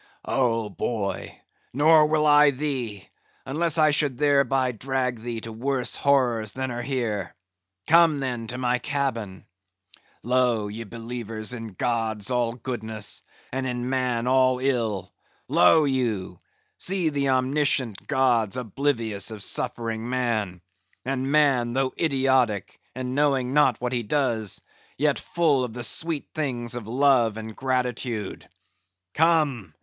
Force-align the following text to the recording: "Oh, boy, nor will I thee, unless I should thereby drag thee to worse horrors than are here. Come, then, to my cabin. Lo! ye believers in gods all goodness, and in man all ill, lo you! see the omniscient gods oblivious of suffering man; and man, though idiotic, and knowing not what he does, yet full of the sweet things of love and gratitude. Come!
"Oh, 0.25 0.67
boy, 0.71 1.39
nor 1.73 2.07
will 2.07 2.25
I 2.25 2.49
thee, 2.49 3.07
unless 3.45 3.77
I 3.77 3.91
should 3.91 4.17
thereby 4.17 4.71
drag 4.71 5.19
thee 5.19 5.41
to 5.41 5.51
worse 5.53 5.95
horrors 5.95 6.53
than 6.53 6.71
are 6.71 6.81
here. 6.81 7.35
Come, 7.85 8.17
then, 8.17 8.47
to 8.47 8.57
my 8.57 8.79
cabin. 8.79 9.45
Lo! 10.23 10.69
ye 10.69 10.85
believers 10.85 11.53
in 11.53 11.67
gods 11.73 12.31
all 12.31 12.53
goodness, 12.53 13.21
and 13.53 13.67
in 13.67 13.91
man 13.91 14.25
all 14.25 14.57
ill, 14.57 15.13
lo 15.47 15.83
you! 15.85 16.39
see 16.79 17.09
the 17.09 17.29
omniscient 17.29 18.07
gods 18.07 18.57
oblivious 18.57 19.29
of 19.29 19.43
suffering 19.43 20.09
man; 20.09 20.61
and 21.05 21.31
man, 21.31 21.73
though 21.73 21.93
idiotic, 21.99 22.79
and 22.95 23.13
knowing 23.13 23.53
not 23.53 23.79
what 23.79 23.93
he 23.93 24.01
does, 24.01 24.61
yet 24.97 25.19
full 25.19 25.63
of 25.63 25.73
the 25.73 25.83
sweet 25.83 26.27
things 26.33 26.73
of 26.73 26.87
love 26.87 27.37
and 27.37 27.55
gratitude. 27.55 28.49
Come! 29.13 29.75